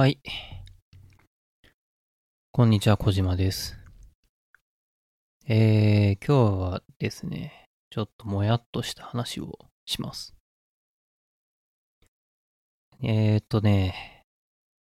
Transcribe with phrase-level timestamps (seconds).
[0.00, 0.18] はい。
[2.52, 3.76] こんにちは、小島です。
[5.46, 10.34] えー、今日はですね、ちょっともやっとした話をします。
[13.02, 14.24] えーっとね、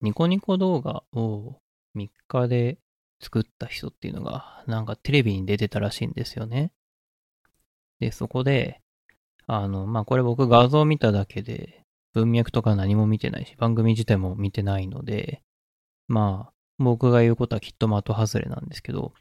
[0.03, 1.57] ニコニコ動画を
[1.97, 2.77] 3日で
[3.23, 6.73] 作った人っていうのが、なんかテレビに出てたらしいんですよね。
[8.01, 8.83] で、そこで、
[9.47, 11.86] あの、まあ、これ僕画像見ただけで、
[12.17, 15.43] 文脈とか何も見てないし、番組自体も見てないので、
[16.09, 19.13] まあ、僕が言うことはきっと的外れなんですけど、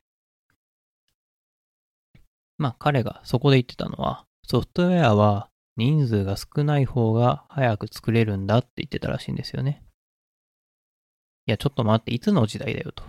[2.57, 9.83] まあ彼がそこで言ってたのは、ソフトウェアは人数が少ない方が早く作れるんだって言ってたらしいんですよね。
[11.45, 13.03] いや、ちょっと待って、いつの時代だよと。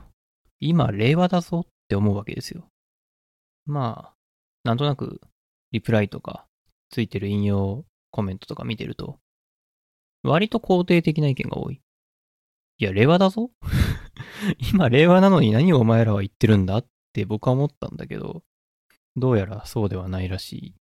[0.58, 2.66] 今、令和だぞって思うわけですよ。
[3.66, 4.14] まあ、
[4.64, 5.20] なんとなく、
[5.70, 6.44] リプライとか、
[6.90, 9.20] ついてる引用コメントとか見てると、
[10.26, 11.80] 割と肯定的な意見が多い。
[12.78, 13.50] いや、令和だぞ
[14.72, 18.42] 今、令和なのに何をお前らは言ってるんだって僕は思ったんだけど、
[19.16, 20.74] どうやらそうではないらしい。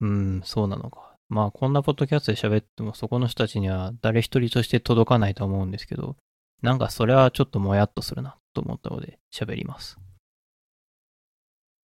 [0.00, 1.16] うん、そうなのか。
[1.28, 6.16] まあ、こんなポッドキャストで喋ってもそこの人たちには誰一人として届かないと思うんですけど、
[6.62, 9.98] なんかそれはちょっともやっとするなと思ったので喋ります。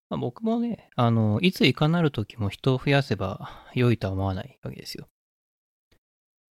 [0.08, 5.08] まあ、僕もね、あの、いついかなる時も人を増やせば良いとは思わないわけですよ。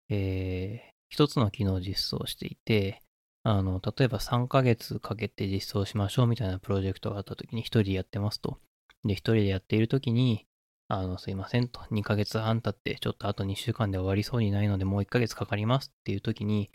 [0.09, 3.03] えー、一つの機能を実装していて、
[3.43, 8.59] あの、例えば3ヶ月かけて実装しましょうみたいなプロジェクトがあった時に一人でやってますと。
[9.05, 10.47] で、一人でやっている時に、
[10.89, 16.71] あの、すいませんと、2ヶ月半経って、ちょっとあと2週間で終わりそうにないので、もう1ヶ月かかりますっていう時に、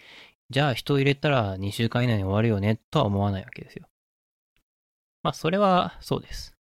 [0.51, 3.87] じゃあ人を入れたら2週間以内に終わるよね、とは思わないわけですよ。
[5.23, 6.58] まあ、それはそうです。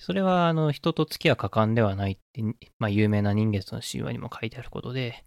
[0.00, 2.42] それは、あの、人と月は果敢ではないって、
[2.78, 5.26] まあ、有名な人月の神話にも書いてあることで、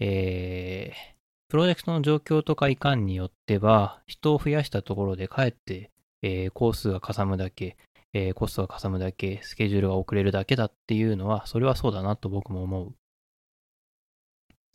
[0.00, 1.14] えー、
[1.50, 5.90] プロジェクトの状況とかいかんによっては、人を増やしたところでかえって、
[6.22, 7.76] えー、工数がかさむだけ、
[8.14, 12.94] えー、コストがかさむだけ、スケジュールが遅れるだけだっていうのは、それはそうだなと僕も思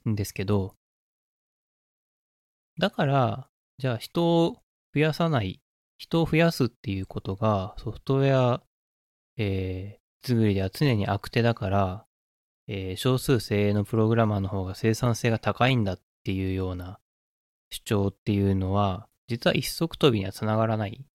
[0.06, 0.10] う。
[0.12, 0.76] んですけど、
[2.78, 3.50] だから、
[3.80, 4.58] じゃあ人を
[4.94, 5.60] 増やさない、
[5.98, 8.64] 人を増やすっていうことがソフトウェア、
[9.42, 12.06] えー、作りでは常に悪手だから、
[12.68, 17.00] えー、少数精鋭のプログラマーの方が生産性が高いんだっていうような
[17.72, 21.06] 主張っていうのは、実は一足飛びにはつながらない。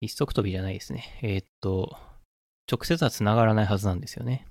[0.00, 1.18] 一足飛びじゃないですね。
[1.22, 1.96] えー、っと、
[2.70, 4.46] 直接はつながらないはずなんですよね。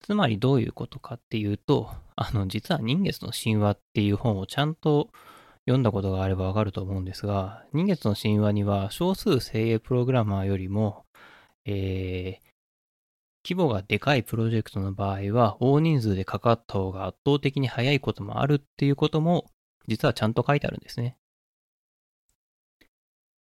[0.00, 5.10] つまりどういうことかっていうと、あの、実は人月の神話っていう本をちゃんと
[5.66, 11.04] 読んだことがあればわかると思うんですが、人月の神話には少数精鋭プログラマーよりも、
[11.64, 12.52] えー、
[13.44, 19.50] 規模がでかいプロジェクトの場合は、大人数でかかった方が圧倒的に早いこともあるっていうことも、
[19.86, 21.16] 実はちゃんと書いてあるんですね。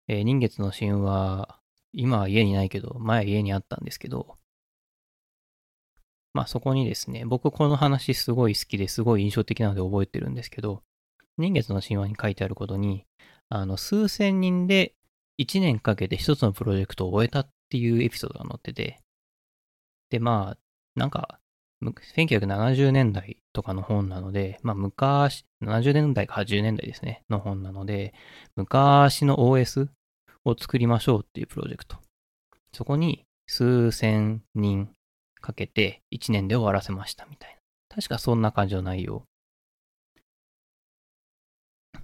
[0.07, 1.59] えー、人月の神話、
[1.93, 4.37] 今は家にないけど、前家にあったんですけど、
[6.33, 10.83] まあそこにですね、僕この話すごい好きですごい印象的なので覚えてるんですけど、
[11.37, 13.05] 人月の神話に書いてあることに、
[13.49, 14.93] あの、数千人で
[15.39, 18.99] 1年かけて一つのプロジェクトを終えたっていうエピソードが載ってて、
[20.09, 20.57] で、まあ、
[20.95, 21.39] なんか、
[21.81, 28.13] 1970年代とかの本なので、まあ昔、70年代か80年代ですね、の本なので、
[28.55, 29.87] 昔の OS
[30.45, 31.97] を作りましょうっていうプロジェクト。
[32.73, 34.89] そこに数千人
[35.41, 37.53] かけて1年で終わらせましたみたい
[37.89, 37.95] な。
[37.95, 39.23] 確かそんな感じの内容。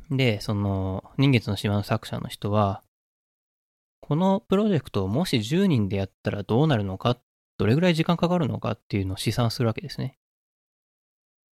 [0.10, 2.84] で、その、人月の島の作者の人は、
[4.00, 7.18] このプロジェクトをもし10人でやったらどうなるのか、
[7.58, 10.18] どれぐらい時間かかるのかっていうのを試算するわけですね。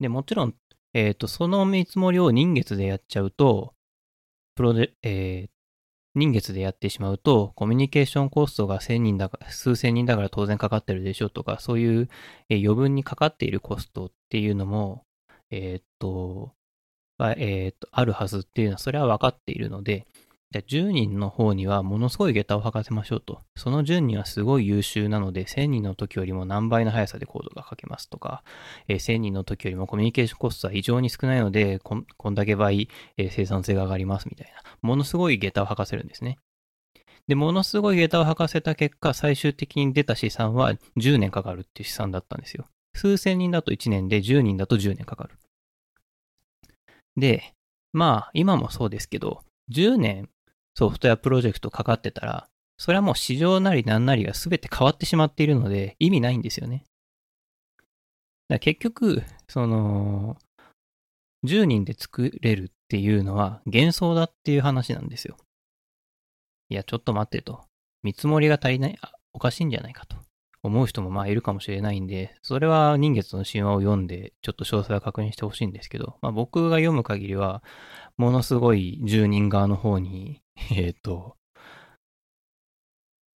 [0.00, 0.54] で、もちろん、
[0.92, 3.74] えっ、ー、と、その見積もりを人月でやっちゃうと、
[4.54, 5.50] プロジェ、えー、
[6.14, 12.08] 人月でやってしまうと、コミュニケーションコストが1000人だから、数千人だから当然かかってるでしょうとか、そういう、
[12.48, 15.04] えー、余分にかかっているコストっていうのも、
[15.50, 16.54] えっ、と、
[17.20, 20.06] えっ、と、あるはずっていうのは、それは分かっているので、
[20.54, 23.40] じゃ10人の方にはものすごい下駄を履かせましょうと。
[23.56, 28.44] その10人はすごい優秀なので、1000人の時よりも何倍の速さでコードが書けますとか、
[28.86, 34.62] えー、1000人の時よりもコミュニケーションコストは異常に少ないので、こんこんだけ倍、えー、生産性が上がりますみたいな。
[34.80, 36.38] ものすごい下駄を履かせるんですね。
[37.26, 42.66] で、ものすごい下駄を履かせた結果、最終的に出た試算は10年かかるっていう試算だったんですよ。
[42.94, 45.36] 数千人だと1年で、10人だと10年かかる。
[47.16, 47.54] で、
[47.92, 50.28] まあ、今もそうですけど、10年
[50.74, 56.84] ソフトウェアプロジェクトかかってたら、それはもう市場なりなんなりが全て変わってしまっているので、意味ないんですよね。
[58.48, 60.36] だ結局、その、
[61.46, 65.36] 10人で作れるっていうのは幻想だっていう話なんですよ。
[66.70, 67.64] いや、ちょっと待ってと。
[68.02, 70.16] 見積もりが足りない、あ、おかしいんじゃないかと
[70.64, 77.62] 思う人もまあいるかもしれないんで、それは人月の神話を読んで、ちょっと詳細は確認してほしいんですけど、まあ僕が読む限りは、
[78.16, 80.40] ものすごい住人側の方に、
[80.72, 81.36] えっ、ー、と、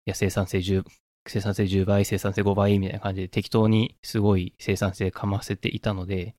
[0.05, 0.85] いや、生産性10、
[1.27, 6.35] 生産性10倍、生産性5倍みたいな感じで適当にすごい生産性かませていたので、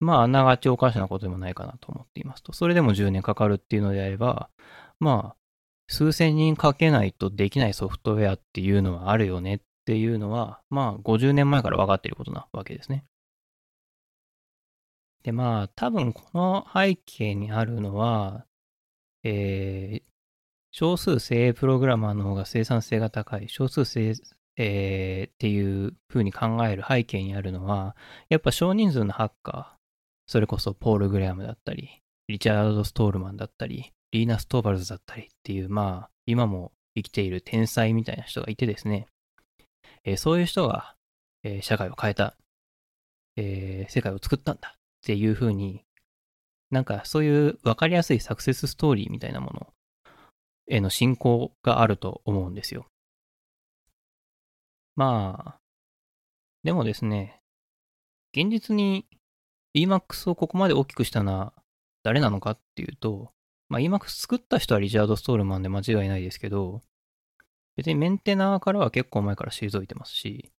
[0.00, 2.52] まあ、あながちおかしなことでもないかなと思っていますと。
[2.52, 4.50] それでも10年かかるっていうのであれば、
[4.98, 5.36] まあ、
[5.88, 9.60] 数千人かけないとできないソフトウェアっていうのはあるよねっ
[9.90, 13.04] ていうのは、まあ、50年前から分かっていることなわけですね。
[15.24, 18.46] で、まあ、多分この背景にあるのは、
[19.24, 20.02] えー、
[20.70, 24.14] 少数精鋭プログラマーの方が生産性が高い、少数精
[24.56, 27.96] えー、っていう風に考える背景にあるのは、
[28.28, 29.80] やっぱ少人数のハッカー、
[30.28, 39.08] それこそポール・グレアムだったり、リチャード・ストールマンだったり、リーナ・ストーバルズだったりっていう、まあ、今も生きている天才みたいな人がいてですね、
[40.04, 40.94] えー、そういう人が、
[41.42, 42.36] えー、社会を変えた、
[43.36, 45.84] えー、世界を作ったんだっていう風に、
[46.70, 49.72] なんかそういう分かりやすいサクセスストーリーみたいなもの
[50.68, 52.86] への信仰があると思うんですよ。
[54.96, 55.60] まあ、
[56.62, 57.40] でもですね、
[58.32, 59.06] 現実に
[59.74, 61.54] Emacs をここまで大きくしたのは
[62.02, 63.32] 誰なのかっていうと、
[63.68, 66.82] まあ Emacs 作った人はリチャード・ストールマンで間違いないですけど、
[67.80, 70.52] 別にメンテナーからは結構前から退いてますし、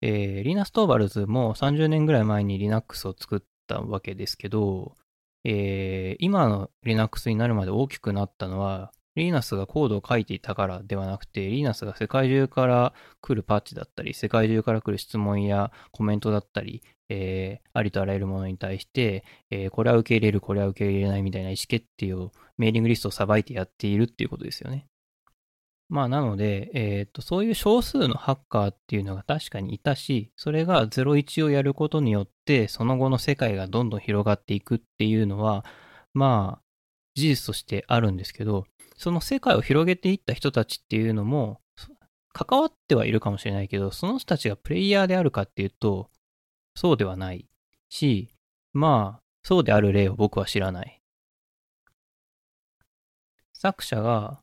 [0.00, 4.96] えー、リーナ・ストーバルズも30年ぐらい前に Linux を作ったわけですけど、
[5.44, 24.86] えー、今の Linux になるまで大きくなったのは、リーナスがコードを書いていたからではなくて、リーナスが世界中から来るパッチだったり、世界中から来る質問やコメントだったり、えー、ありとあらゆるものに対して、えー、これは受け入れる、これは受け入れないみたいな意思決定をメーリングリストをさばいてやっているっていうことですよね。
[25.88, 35.64] まあなので、えっ、と、そういう少数のハッカーっていうのが確かにいたし、それが01をやることによって、その後の世界がどんどん広がっていくっていうのは、
[36.12, 36.62] まあ、
[37.14, 38.64] 事実としてあるんですけど、
[38.96, 41.60] その世界を広げていった人たちっていうのも、
[42.32, 46.10] 関わってはいるかもしれないけど、その人たちがプレイヤーであるかっていうと、
[46.74, 47.48] そうではない
[47.88, 48.34] し、
[48.72, 51.00] まあ、そうである例を僕は知らない。
[53.54, 54.42] 作者が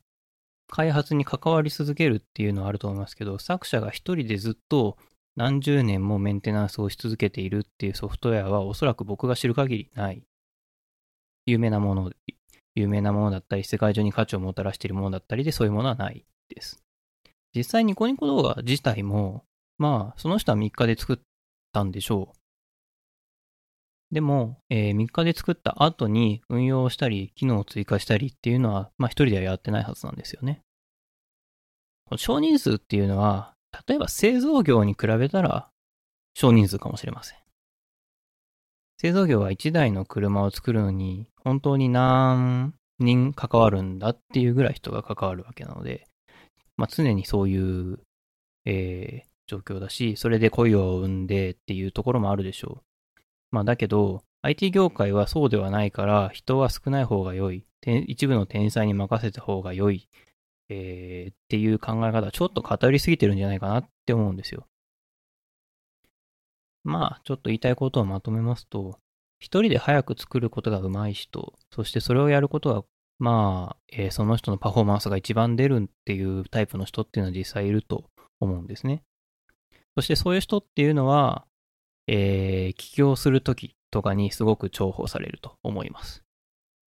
[0.74, 4.98] 開発に関わり続けるっていうのはあると思いますけど、作者が一人でずっと
[5.36, 10.24] 何十年もメンテナンスをし続けているっていうソフトウェアはおそらく僕が知る限りない。
[11.46, 12.10] 有名なもの、
[12.74, 16.82] 有名なものだったり、世界中に価値をもたらしているものだったりでそういうものはないです。
[17.54, 19.44] 実際ニコニコ動画自体も、
[19.78, 21.18] まあ、その人は3日で作っ
[21.72, 22.36] たんでしょう。
[24.12, 30.63] でも、えー、3日で作った後に運用したり、機能を追加したりっていうのは、まあ一人ではやってないはずなんですよね。
[32.16, 33.54] 少人数っていうのは、
[33.88, 35.68] 例えば製造業に比べたら
[36.34, 37.38] 少人数かもしれません。
[38.98, 46.06] 製造業は1台の車を作るのに本当に何人関わるんだっていうぐらい人が関わるわけなので、
[46.76, 47.98] まあ、常にそういう、
[48.64, 53.20] えー、状況だし、それで雇用を生んでっていうところもあるでしょう。
[53.50, 57.64] まあだけど、IT 業界はそうではないから、人は少ない方が良い。
[58.06, 60.08] 一部の天才に任せた方が良い。
[60.68, 64.66] えー、っていう考え方、ちょっと偏りすぎてるんじゃないかなって思うんですよ。
[66.84, 68.98] まあ、ちょっと言いたいことをまとめますと、
[69.38, 72.84] 一人で早く作ることが上手い人、そしてそれをやることが、
[73.18, 78.04] まあ、えー、その人のパフォーマンスが一番出るっていうタイプの人っていうのは実際いると
[78.40, 79.02] 思うんですね。
[79.96, 81.46] そしてそういう人っていうのは、
[82.06, 86.24] えー、起業するときとかにすごく重宝されると思います。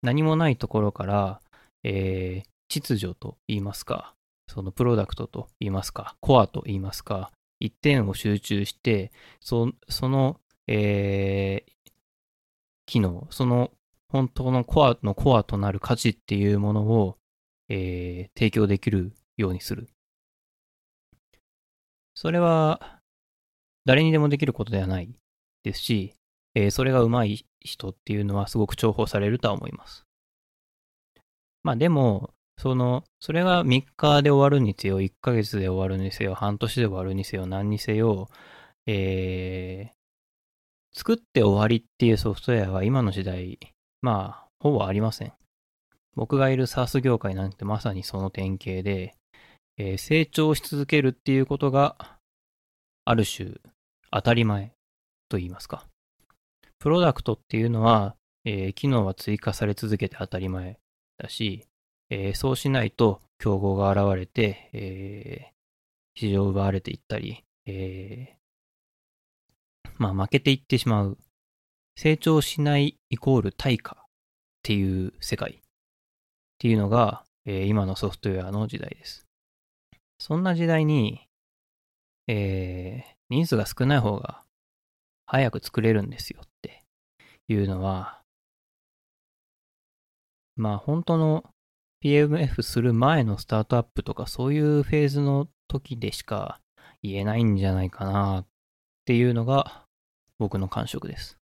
[0.01, 1.41] 何もないところから、
[1.83, 4.15] えー、秩序と言いますか、
[4.47, 11.91] そのプロダクトと言いますか、コアと言いますか、一点を集中して、その、えー、
[12.85, 13.71] 機能、その
[14.09, 17.17] 本当のコアのコアとなる価値っていうものを、
[17.69, 19.89] えー、提供できるようにする。
[22.13, 22.99] それは、
[23.85, 25.09] 誰にでもできることではない
[25.63, 26.13] ですし、
[26.55, 30.05] えー、それが上手い人っていうのはすごく重宝されるとは思います。
[31.63, 38.29] まあでも、その、それが3日で終わるにせよ、1ヶ月で終わるにせよ、半年で終わるにせよ、何にせよ、
[38.87, 43.59] えー、作って終わりっていうソフトウェアは今の時代、
[44.01, 45.33] まあ、ほぼありません。
[46.15, 49.13] 僕がいる SARS 業界なんてまさにその典型で、
[49.77, 52.17] えー、成長し続けるっていうことが、
[53.05, 53.51] ある種、
[54.11, 54.73] 当たり前
[55.29, 55.85] と言いますか。
[56.79, 60.79] プロダクトっていうのは、えー、機能は追加され続けて当たり前
[61.17, 61.67] だし、
[62.09, 71.17] えー、そうしないと競合が現れて、えー、市場を奪われていったり、えー、まあ負けていってしまう。
[71.99, 74.05] 成長しないイコール対価っ
[74.61, 75.59] ていう世界っ
[76.59, 79.25] ていうのが、えー、今のソフトウェアの時代です。
[80.19, 81.27] そんな時代に、
[82.27, 84.43] えー、人数が少ない方が
[85.25, 86.83] 早く作れるんですよって
[87.47, 88.21] いうのは、
[90.55, 91.43] まあ本当の
[92.03, 96.59] PMF する前のスタートアップとかそういうフェーズの時でしか
[97.01, 98.45] 言えないんじゃないかなっ
[99.05, 99.85] ていうのが
[100.39, 101.37] 僕の感触です。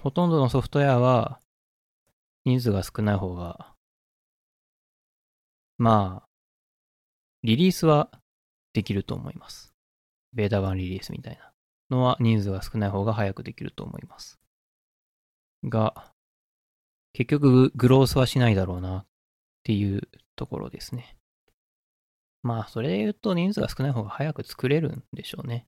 [0.00, 1.40] ほとんどのソフトウェアは
[2.44, 3.74] 人数が少ない方が
[5.78, 6.28] まあ
[7.42, 8.10] リリースは
[8.72, 9.72] できると思います。
[10.32, 11.52] ベータ版リリースみたいな
[11.90, 14.38] のは人数が少ない方が早くできると思います。
[15.64, 16.12] が、
[17.12, 19.06] 結局グロースはしないだろうな
[19.64, 20.02] ていう
[20.36, 21.16] ところですね。
[22.42, 25.66] まあ、それで言うと人数が少ない方が早く作れるんでしょうね。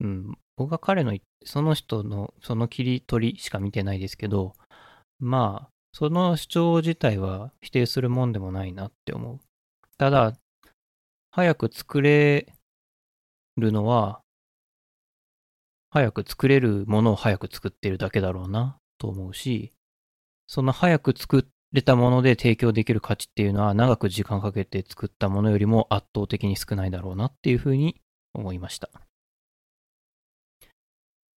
[0.00, 0.38] うん。
[0.56, 4.54] 僕は彼の、その人の、その切り取りしか見てないですけど、
[5.20, 9.40] まあ、その主張自体は否定するもんでもないなって思う。
[9.98, 10.32] ただ、
[11.30, 12.52] 早く作れ
[13.56, 14.20] るのは、
[15.90, 19.72] 早く作れるものを早く作ってるだけだろうなと思うし、
[20.46, 21.42] その早く作っ
[21.72, 28.00] れたもので提供できる価値っていうのは長く時間かけて作ったものよりも圧倒的に少ないだろうなっていうふうに
[28.34, 28.90] 思いました。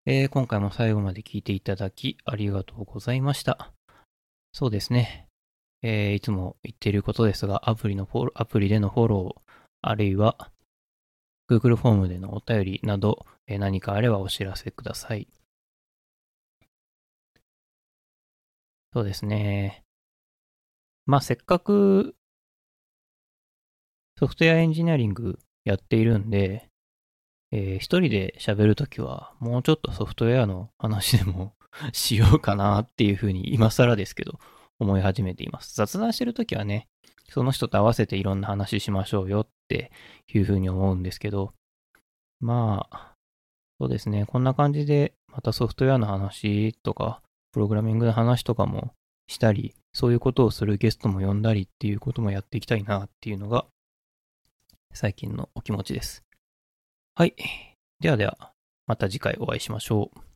[0.06, 3.72] えー、今回も最後まで聞いていただきありがとうございました。
[4.52, 5.28] そうですね。
[5.82, 10.52] えー、いつも言っていることですが、アプリのフォロー、アプリでのフォロー、あるいは
[11.50, 15.28] Google フォームでのお便りなど、えー、何かあればお知らせください。
[18.94, 19.85] そうですね。
[21.06, 22.16] まあ、せっかく
[24.18, 26.70] ソフトウェアエンジニアリングやっているんで、
[27.52, 31.54] えー、一人で喋るときは、もうちょっとソフトウェアの話でも
[31.92, 34.40] しようかなっていうふうに、今更ですけど、
[34.80, 35.76] 思い始めています。
[35.76, 36.88] 雑談してるときはね、
[37.30, 39.92] その人と合わせていろんな話しましょうよって
[40.34, 41.54] いうふうに思うんですけど、
[42.40, 43.14] まあ、
[43.80, 47.22] そうですね、こんな感じで、またソフトウェアの話とか、
[47.52, 48.94] プログラミングの話とかも
[49.28, 53.66] したり、そういうことをするゲストも呼んだりっていうこともやっていきたいなっていうのが、
[54.94, 56.22] 最近のお気持ちです。
[57.16, 57.34] はい。
[58.02, 58.52] ではでは、
[58.88, 60.35] また次回お会いしましょう。